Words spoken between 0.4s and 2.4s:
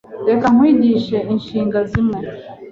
nkwigishe inshinga zimwe.